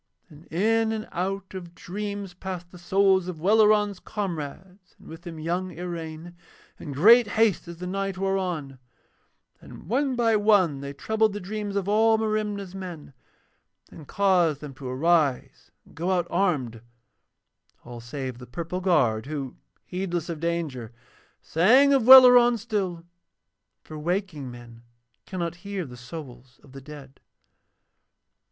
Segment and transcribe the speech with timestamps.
[0.31, 5.37] And in and out of dreams passed the souls of Welleran's comrades, and with them
[5.37, 6.35] young Iraine,
[6.79, 8.79] in great haste as the night wore on;
[9.61, 13.13] and one by one they troubled the dreams of all Merimna's men
[13.91, 16.81] and caused them to arise and go out armed,
[17.85, 19.55] all save the purple guard who,
[19.85, 20.91] heedless of danger,
[21.43, 23.05] sang of Welleran still,
[23.83, 24.81] for waking men
[25.27, 27.19] cannot hear the souls of the dead.